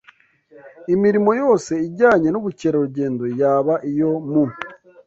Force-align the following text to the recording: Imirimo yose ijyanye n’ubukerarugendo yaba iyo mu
Imirimo 0.93 1.31
yose 1.41 1.71
ijyanye 1.87 2.27
n’ubukerarugendo 2.31 3.23
yaba 3.39 3.73
iyo 3.91 4.09
mu 4.31 4.43